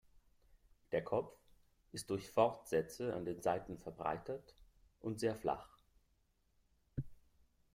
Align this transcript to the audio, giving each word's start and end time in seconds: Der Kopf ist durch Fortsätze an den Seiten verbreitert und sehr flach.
Der 0.93 1.03
Kopf 1.03 1.37
ist 1.91 2.09
durch 2.09 2.27
Fortsätze 2.27 3.13
an 3.13 3.23
den 3.23 3.39
Seiten 3.39 3.77
verbreitert 3.77 4.55
und 4.99 5.19
sehr 5.19 5.35
flach. 5.35 5.77